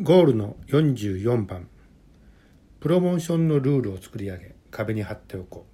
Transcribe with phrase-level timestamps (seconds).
[0.00, 1.66] ゴールの44番。
[2.78, 5.66] プロモーションのルールを作り上げ壁に貼っておこ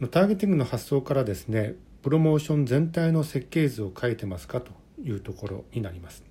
[0.00, 0.06] う。
[0.06, 4.60] ターゲティングの発想からですねプロモーション全体の設計図を書いてますか？
[4.60, 4.70] と
[5.02, 6.22] いうところになります。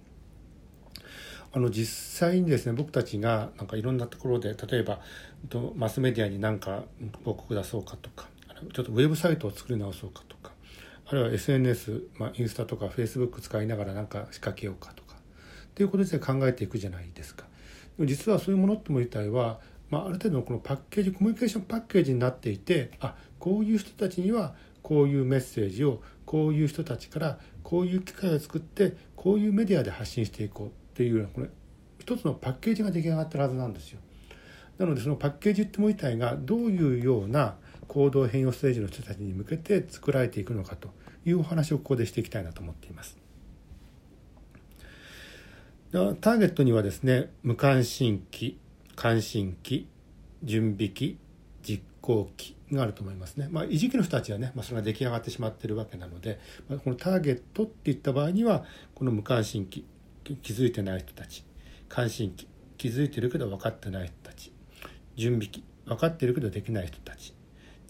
[1.52, 5.02] あの実際にですね僕たちがなんかいろんなところで例えば
[5.76, 8.30] マスメディアに何か広告出そうかとか
[8.74, 10.54] ちょっとウェブサイトを作り直そうかとか
[11.08, 15.05] あるいは SNS、まあ、インスタとかフェイスブック使いながら何か仕掛けようかとか
[15.76, 17.46] っていうことで考えていくじゃないですか。
[18.00, 31.50] 実はそういうものっても自体は、まあ、ある程度のこのパッケージコミュニケーションパッケージになっていてあこういう人たちにはこういうメッセージをこういう人たちからこういう機会を作ってこういうメディアで発信していこうっていうようなこれ
[32.00, 34.00] 一つのパッケージが出来上がってるはずなんですよ。
[34.78, 37.56] なのでそのパッケージっても自体がどういうような
[37.88, 40.90] 行動変容ステージの人たちに向けて作られていくのかと
[41.26, 43.25] いうお話をここでしていきたいなと思っています。
[45.92, 48.60] ターゲットにはですね無関心期
[48.96, 49.88] 関心期
[50.44, 51.18] 準備期
[51.62, 53.48] 実行期があると思いますね。
[53.52, 58.64] まあ、維持期の人たちはね、まあ、それが出来上がってしまっているわけなので、まあ、このターゲットっていった場合には
[58.94, 59.86] この無関心期
[60.24, 61.46] 気づいてない人たち
[61.88, 62.48] 関心期
[62.78, 64.52] 気づいてるけど分かってない人たち
[65.16, 67.34] 準備期分かってるけどできない人たち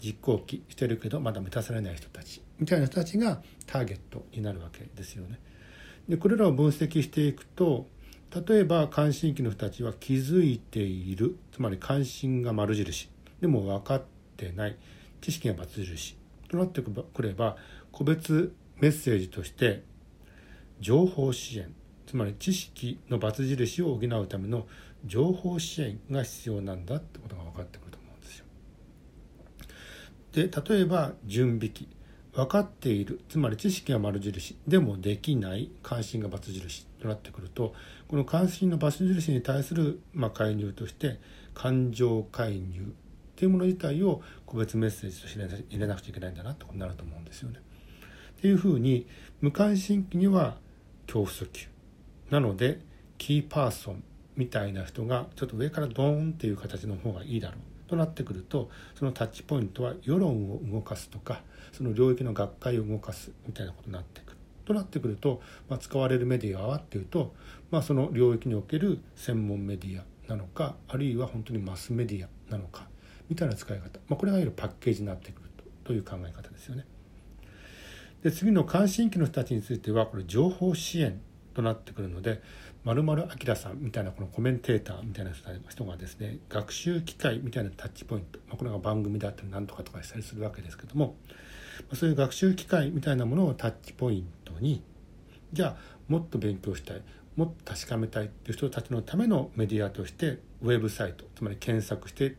[0.02, 5.38] 実行期してるけどまだ満たされない人たちみたいな人たちがターゲットになるわけですよね。
[6.08, 7.86] でこれらを分析していくと
[8.46, 11.36] 例えば関心期の人たちは気づいている。
[11.52, 13.08] つまり関心が丸印。
[13.40, 14.02] でも分かっ
[14.36, 14.76] てない。
[15.20, 16.16] 知識が×印。
[16.48, 17.56] となってくれば
[17.92, 19.82] 個別メッセージとして
[20.80, 21.72] 情報支援。
[22.06, 24.66] つまり知識の×印を補うための
[25.04, 28.44] 情報支援が必要なんだってことが分かってくると思うんですよ。
[30.32, 31.88] で例えば準備期
[32.36, 33.20] 分かっている。
[33.30, 34.58] つまり知識が丸印。
[34.68, 37.74] でもできない関心が×印となってくると
[38.08, 41.18] この関心の×印に対する、まあ、介入として
[41.54, 42.84] 感情介入っ
[43.36, 47.60] ていうもの自体を個別メッセージとして入れなくちゃいけないんだなとなると思うんですよね。
[48.38, 49.06] っていうふうに
[49.40, 50.58] 無関心期には
[51.06, 51.68] 恐怖訴求。
[52.30, 52.80] なので
[53.16, 54.02] キーパーソン
[54.36, 57.75] みたいな人がちょっと上からドーンっていう形の方がいいだろう。
[57.86, 61.42] となってくるとそのタッチポイントは世論を動かすとか
[61.72, 64.36] その領域の学会を動かすみたいなことになってくる。
[64.64, 67.32] となってくると、まあ、使われるメディアはっていうと、
[67.70, 72.88] まあ、その領域における専門メディアなのかあるいは本当にマスメディアなのか
[73.28, 75.50] みたいな使い方、まあ、これがいわゆるパッケージになってくる
[75.84, 76.84] という考え方ですよね。
[78.22, 81.20] で次の関心期の人たちについてはこれ情報支援
[81.54, 82.42] となってくるので
[82.86, 85.32] 丸々明さんみたいなこのコメンテーターみたいな
[85.68, 91.16] 人がですね学習機会みたいなタッチポイント、まあ、これが番組だったり何とかとかしたりするわけですけども
[91.94, 94.84] そういう学習機会みたいなものをタッチポイントに
[95.52, 95.76] じゃあ
[96.06, 97.02] もっと勉強したい
[97.34, 102.36] もっと確かめたいっていう人たちのためのメディアとしてウェブサイトつまり検索して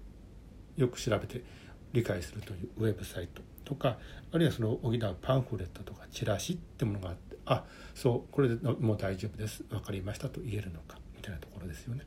[0.78, 1.44] よく調べて
[1.92, 3.98] 理解するというウェブサイトとか
[4.32, 7.66] あるいはその補うパンフレットとかチラシってものがあってあ
[7.96, 9.64] そうこれでもう大丈夫です。
[9.70, 11.00] 分かりましたと言えるのか。
[11.16, 12.06] みたいなところですよね。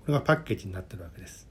[0.00, 1.48] これがパッケージになってるわけです。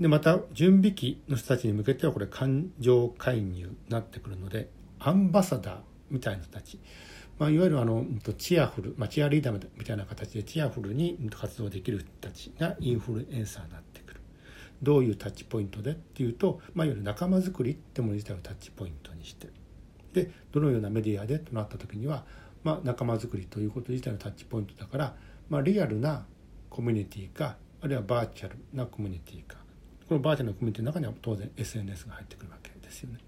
[0.00, 5.78] でまた準備期の人たちに向けてはこれ感情介入になってくるのでアンバサダー
[6.10, 6.78] みたいな人たち、
[7.38, 8.04] まあ、いわゆるあの
[8.36, 14.20] チアフル、まあ、チアリーダーみたいな形でチアフルに活動できる人たちがインフルエンサーになってくる。
[14.82, 19.48] どういうタッチポイントでっていうと、まあ、いわゆる仲間づくりってもの自体をタッチポイントにして
[20.16, 22.24] でどのようなメディアでとなった時には、
[22.64, 25.14] まあ、仲間づくりということ自体のタッチポイントだから、
[25.50, 26.24] まあ、リアルな
[26.70, 29.58] コミュニティかあるいはバーチャルなコミュニティか
[30.08, 33.18] このバーチャルなコミュニティの中には当然 SNS が入ってくるわけですよね。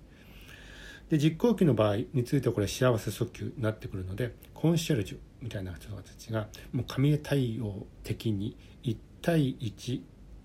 [1.10, 10.00] で実行機の場合についてはこれ幸せ訴求になってくるのでコンシェルジュみたいな人たちがもう紙対応的に1対1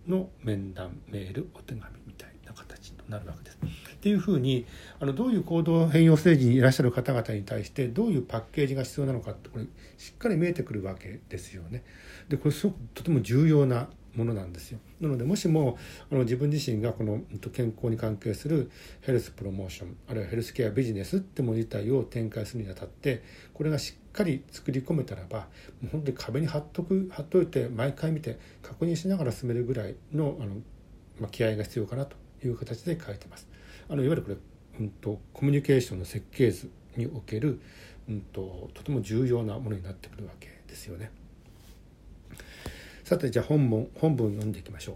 [0.07, 3.57] の面談メールお手紙みたいな形となるわけです。
[4.03, 4.65] っていうふうに
[4.99, 9.63] あのどういう行動変容ステージにいらっしゃる方々に対してどういうパッケージが必要なのかってこれ
[9.97, 11.85] しっかり見えてくるわけですよね。
[12.27, 13.87] でこれすごくとても重要な
[14.17, 14.79] ものなんですよ。
[14.99, 15.77] なのでもしも
[16.11, 17.21] あの自分自身がこの
[17.53, 18.69] 健康に関係する
[18.99, 23.23] ヘルスプロモーションあるいはヘルスケアビジネスってもの自体を展開するにあたって
[23.53, 25.47] これがしっかり作り込めたらば
[25.81, 30.55] もう本当に壁に貼っとく貼っといて毎回見て確認しながら進めるぐらいのあの、
[31.21, 33.52] まあ、気合が必要かなという形で書いてます。
[33.89, 34.37] あのいわゆるこれ、
[34.79, 37.61] うんと、コミュニケーションの設計図における、
[38.09, 41.11] うんと、とても重要なものになってくるわけですよね。
[43.03, 44.93] さてじゃあ本文本文読んでいきましょ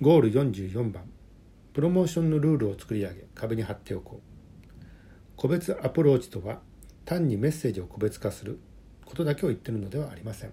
[0.00, 0.04] う。
[0.04, 1.04] ゴール44番。
[1.72, 4.30] プロモーションのルールを作り上げ壁に貼っておこう。
[5.36, 6.60] 個別アプローチとは
[7.04, 8.58] 単にメッセージを個別化する
[9.04, 10.52] ことだけを言ってるのではありません。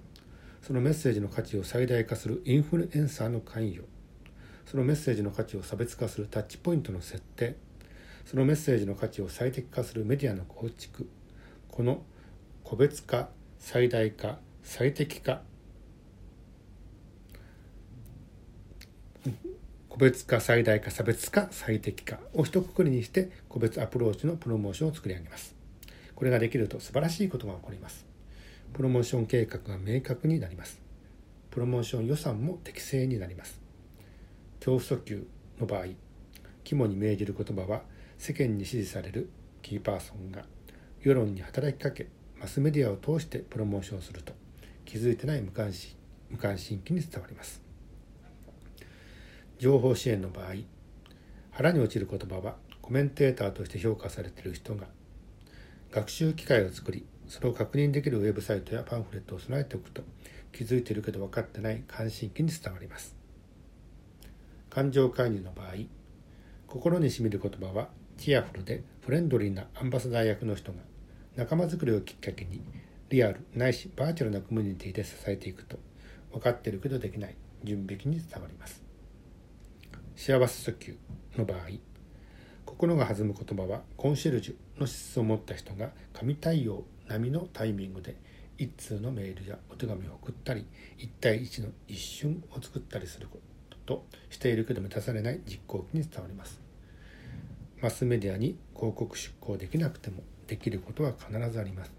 [0.61, 3.83] そのメッセージの価値を最大化するインフルエンサーの関与。
[4.65, 7.55] そのメッセージの価値を差別化するタッチポイントの設定。
[8.29, 11.07] そのメッセージの価値を最適化するメディアの構築。
[11.69, 12.01] この
[12.61, 15.43] 個別化最大化最適化。
[19.87, 25.55] 個別化最大化差別化最適化を一括りにして個別アプローチのプロモーションを作り上げます。
[26.13, 28.05] これができると素晴らしいことが起こります。
[28.73, 30.81] プロモーション計画が明確になります。
[31.49, 33.61] プロモーション予算も適正になります。
[34.59, 35.25] 恐怖訴求
[35.61, 35.85] の場合
[36.65, 37.83] 肝に銘じる言葉は
[38.17, 39.29] 世間に支持される
[39.61, 40.43] キーパーソンが
[41.01, 42.07] 世論に働きかけ
[42.39, 44.33] マスメディアを通してプロモーションすると
[44.85, 45.95] 気づいてない無関心
[46.29, 47.61] 無関心期に伝わります。
[49.59, 50.55] 情報支援の場合
[51.51, 54.85] 腹に落ちる言葉はコメンテーターとして評価されている人が
[55.91, 60.03] 学習機会を作りそれを確認できるウェブサイトやパンフレットを備えておくと
[60.53, 63.15] 気づいているけど分かってない関心期に伝わります。
[64.69, 65.73] 感情介入の場合
[66.67, 70.79] 心にしみる言葉はチアフルでフレンドリーなアンバサダー役の人が
[71.35, 72.61] 仲間づくりをきっかけに
[73.09, 75.77] リアルないしバーチャルなコミュニティで支えていくと
[76.31, 78.83] 分かってるけどできない準備期に伝わります。
[80.15, 80.97] 幸せ訴求
[81.37, 81.59] の場合
[82.65, 88.15] 心が弾む言葉はコンシェルジュの資質を持った人が神対応並みのタイミングで
[88.57, 90.65] 一通のメールやお手紙を送ったり
[90.97, 96.66] 1対1の一瞬を作ったりすることとしているけど満たされない実行期に伝わります。
[97.81, 101.91] マスメディアに広告出稿できなくてもできることは必ずあります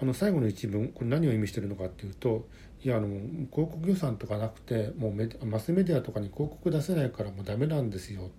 [0.00, 2.48] あの最後の一文これ何を意味してるのかっていうと
[2.84, 3.06] いやあの
[3.52, 8.32] 広告予算とかなくてもうマスメディアとかに広告出せないからもうダメなんですよって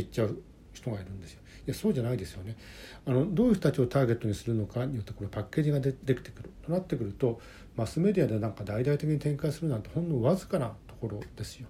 [0.00, 0.40] 言っちゃう
[0.72, 1.40] 人がいるんですよ。
[1.66, 2.56] いやそうじゃないですよね。
[3.04, 7.40] あのどういう人たちをターゲットにするのかによってこれパッケージがでできてくるとなってくると
[7.76, 11.68] マスメディアでなんか大々的に展開するなんてほんのわずかなところですよ。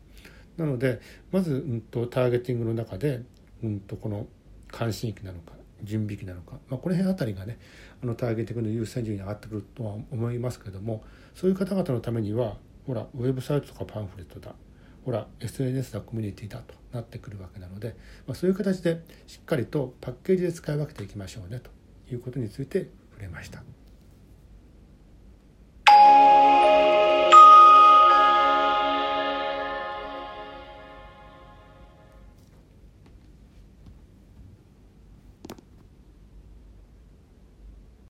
[0.56, 1.00] なので
[1.32, 3.22] まず、うんと、ターゲティングの中で、
[3.62, 4.26] うんと、この
[4.68, 7.58] 関心域なのか準備期なのか、まあ、この辺あたりがね
[8.02, 11.04] あのターゲティングの優先順位に上がってくるとは思いますけれども
[11.34, 12.56] そういう方々のためには
[12.86, 14.54] ほらウェブサイトとかパンフレットだ
[15.04, 17.94] ほら SNS だコミュニティだとなってくるわけなので、
[18.26, 21.70] まあ、そういう形でしっかりとパッケージで使い分けていきましょうねと
[22.12, 23.62] いうことについて触れました。